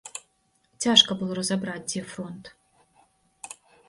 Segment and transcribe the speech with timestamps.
[0.85, 2.43] Цяжка было разабраць, дзе фронт.